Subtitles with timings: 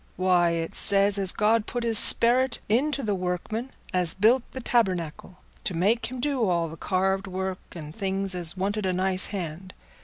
[0.15, 5.37] Why, it says as God put his sperrit into the workman as built the tabernacle,
[5.63, 9.75] to make him do all the carved work and things as wanted a nice hand.